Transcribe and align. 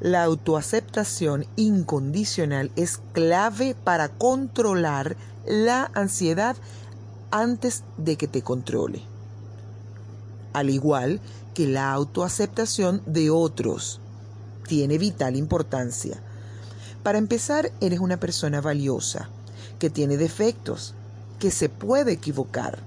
La 0.00 0.22
autoaceptación 0.22 1.46
incondicional 1.56 2.70
es 2.76 3.00
clave 3.12 3.74
para 3.74 4.08
controlar 4.08 5.16
la 5.44 5.90
ansiedad 5.94 6.56
antes 7.32 7.82
de 7.96 8.16
que 8.16 8.28
te 8.28 8.42
controle. 8.42 9.02
Al 10.52 10.70
igual 10.70 11.20
que 11.52 11.66
la 11.66 11.92
autoaceptación 11.92 13.02
de 13.06 13.30
otros 13.30 14.00
tiene 14.68 14.98
vital 14.98 15.34
importancia. 15.34 16.20
Para 17.02 17.18
empezar, 17.18 17.72
eres 17.80 17.98
una 17.98 18.18
persona 18.18 18.60
valiosa, 18.60 19.28
que 19.80 19.90
tiene 19.90 20.16
defectos, 20.16 20.94
que 21.40 21.50
se 21.50 21.68
puede 21.68 22.12
equivocar. 22.12 22.78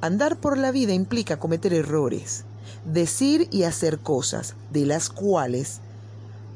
Andar 0.00 0.36
por 0.38 0.58
la 0.58 0.72
vida 0.72 0.92
implica 0.92 1.38
cometer 1.38 1.72
errores, 1.72 2.44
decir 2.84 3.46
y 3.52 3.62
hacer 3.62 4.00
cosas 4.00 4.54
de 4.72 4.86
las 4.86 5.08
cuales 5.08 5.80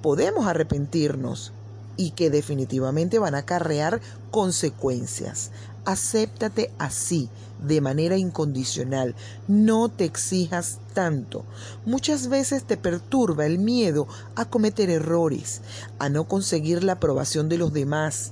podemos 0.06 0.46
arrepentirnos 0.46 1.52
y 1.96 2.12
que 2.12 2.30
definitivamente 2.30 3.18
van 3.18 3.34
a 3.34 3.38
acarrear 3.38 4.00
consecuencias. 4.30 5.50
Acéptate 5.84 6.70
así, 6.78 7.28
de 7.60 7.80
manera 7.80 8.16
incondicional. 8.16 9.16
No 9.48 9.88
te 9.88 10.04
exijas 10.04 10.78
tanto. 10.94 11.44
Muchas 11.86 12.28
veces 12.28 12.62
te 12.62 12.76
perturba 12.76 13.46
el 13.46 13.58
miedo 13.58 14.06
a 14.36 14.44
cometer 14.44 14.90
errores, 14.90 15.60
a 15.98 16.08
no 16.08 16.28
conseguir 16.28 16.84
la 16.84 16.92
aprobación 16.92 17.48
de 17.48 17.58
los 17.58 17.72
demás. 17.72 18.30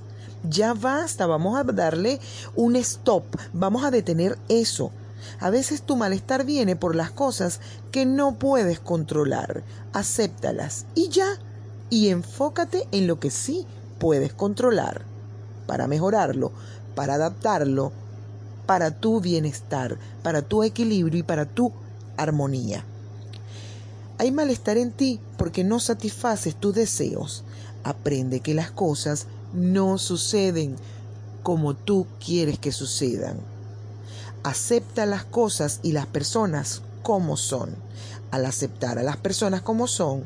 Ya 0.49 0.75
basta, 0.75 1.27
vamos 1.27 1.59
a 1.59 1.65
darle 1.65 2.21
un 2.55 2.77
stop, 2.77 3.25
vamos 3.53 3.83
a 3.83 3.91
detener 3.91 4.39
eso. 4.49 4.93
A 5.41 5.51
veces 5.51 5.83
tu 5.83 5.97
malestar 5.97 6.45
viene 6.45 6.77
por 6.77 6.95
las 6.95 7.11
cosas 7.11 7.59
que 7.91 8.07
no 8.07 8.37
puedes 8.37 8.79
controlar. 8.79 9.65
Acéptalas 9.93 10.87
y 10.95 11.09
ya. 11.09 11.37
Y 11.91 12.09
enfócate 12.09 12.89
en 12.93 13.07
lo 13.07 13.21
que 13.21 13.31
sí 13.31 13.67
puedes 13.99 14.33
controlar 14.33 15.03
para 15.67 15.87
mejorarlo, 15.87 16.53
para 16.95 17.15
adaptarlo, 17.15 17.93
para 18.67 18.91
tu 18.91 19.21
bienestar, 19.21 19.99
para 20.23 20.43
tu 20.43 20.63
equilibrio 20.63 21.21
y 21.21 21.23
para 21.23 21.45
tu 21.45 21.73
armonía. 22.17 22.85
Hay 24.19 24.31
malestar 24.31 24.79
en 24.79 24.93
ti 24.93 25.21
porque 25.37 25.65
no 25.65 25.81
satisfaces 25.81 26.55
tus 26.55 26.75
deseos. 26.75 27.45
Aprende 27.83 28.41
que 28.41 28.55
las 28.55 28.71
cosas 28.71 29.27
no 29.53 29.99
suceden 29.99 30.77
como 31.43 31.75
tú 31.75 32.07
quieres 32.25 32.59
que 32.59 32.73
sucedan. 32.73 33.39
Acepta 34.43 35.05
las 35.07 35.25
cosas 35.25 35.81
y 35.83 35.93
las 35.93 36.07
personas 36.07 36.83
como 37.03 37.37
son. 37.37 37.75
Al 38.31 38.47
aceptar 38.47 38.99
a 38.99 39.03
las 39.03 39.17
personas 39.17 39.63
como 39.63 39.87
son, 39.87 40.25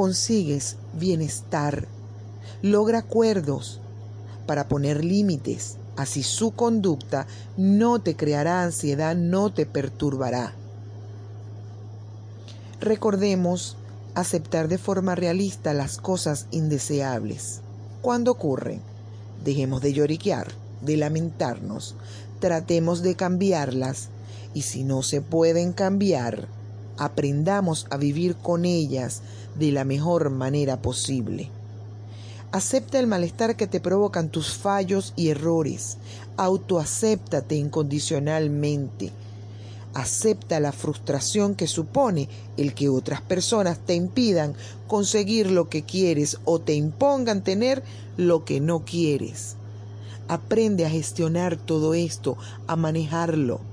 consigues 0.00 0.76
bienestar, 0.94 1.86
logra 2.62 3.00
acuerdos 3.00 3.80
para 4.46 4.66
poner 4.66 5.04
límites, 5.04 5.76
así 5.94 6.22
su 6.22 6.52
conducta 6.52 7.26
no 7.58 7.98
te 7.98 8.16
creará 8.16 8.62
ansiedad, 8.62 9.14
no 9.14 9.52
te 9.52 9.66
perturbará. 9.66 10.54
Recordemos 12.80 13.76
aceptar 14.14 14.68
de 14.68 14.78
forma 14.78 15.16
realista 15.16 15.74
las 15.74 15.98
cosas 15.98 16.46
indeseables. 16.50 17.60
Cuando 18.00 18.30
ocurren, 18.30 18.80
dejemos 19.44 19.82
de 19.82 19.92
lloriquear, 19.92 20.46
de 20.80 20.96
lamentarnos, 20.96 21.94
tratemos 22.38 23.02
de 23.02 23.16
cambiarlas 23.16 24.08
y 24.54 24.62
si 24.62 24.82
no 24.82 25.02
se 25.02 25.20
pueden 25.20 25.74
cambiar, 25.74 26.48
aprendamos 27.00 27.86
a 27.88 27.96
vivir 27.96 28.36
con 28.36 28.66
ellas 28.66 29.22
de 29.58 29.72
la 29.72 29.84
mejor 29.84 30.28
manera 30.28 30.82
posible. 30.82 31.50
Acepta 32.52 32.98
el 32.98 33.06
malestar 33.06 33.56
que 33.56 33.66
te 33.66 33.80
provocan 33.80 34.28
tus 34.28 34.52
fallos 34.52 35.14
y 35.16 35.28
errores. 35.28 35.96
Autoacéptate 36.36 37.56
incondicionalmente. 37.56 39.12
Acepta 39.94 40.60
la 40.60 40.72
frustración 40.72 41.54
que 41.54 41.66
supone 41.66 42.28
el 42.58 42.74
que 42.74 42.90
otras 42.90 43.22
personas 43.22 43.78
te 43.78 43.94
impidan 43.94 44.54
conseguir 44.86 45.50
lo 45.50 45.70
que 45.70 45.84
quieres 45.84 46.38
o 46.44 46.60
te 46.60 46.74
impongan 46.74 47.42
tener 47.42 47.82
lo 48.18 48.44
que 48.44 48.60
no 48.60 48.84
quieres. 48.84 49.56
Aprende 50.28 50.84
a 50.84 50.90
gestionar 50.90 51.56
todo 51.56 51.94
esto, 51.94 52.36
a 52.66 52.76
manejarlo 52.76 53.69